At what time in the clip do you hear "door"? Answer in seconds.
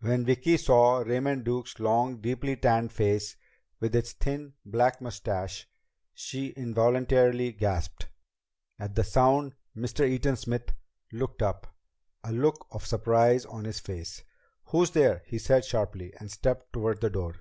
17.10-17.36